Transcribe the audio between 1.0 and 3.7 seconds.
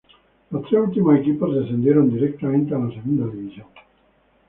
equipos descendieron directamente a la Segunda División.